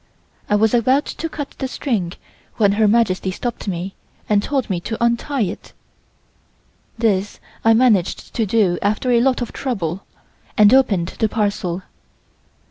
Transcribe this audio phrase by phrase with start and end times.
[0.49, 2.13] I was about to cut the string
[2.57, 3.93] when Her Majesty stopped me
[4.27, 5.73] and told me to untie it.
[6.97, 10.01] This I managed to do after a lot of trouble,
[10.57, 11.83] and opened the parcel.